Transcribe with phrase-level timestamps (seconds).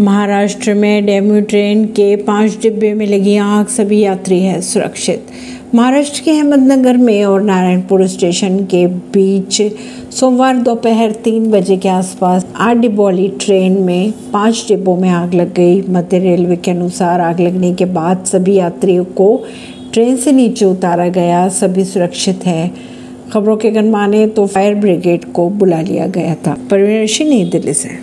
[0.00, 5.26] महाराष्ट्र में DEMU train के पाँच डिब्बे में लगी आग, सभी यात्री हैं सुरक्षित।
[5.74, 9.62] महाराष्ट्र के अहमदनगर में और नारायणपुर स्टेशन के बीच
[10.14, 15.34] सोमवार दोपहर तीन बजे के आसपास आठ डिब्बों वाली ट्रेन में पाँच डिब्बों में आग
[15.34, 19.44] लग गई। मध्य रेलवे के अनुसार आग लगने के बाद सभी यात्रियों को
[19.92, 22.74] ट्रेन से नीचे उतारा गया। सभी सुरक्षित हैं।
[23.32, 27.74] खबरों के अगर माने तो फायर ब्रिगेड को बुला लिया गया था। परवीन नई दिल्ली
[27.74, 27.90] से।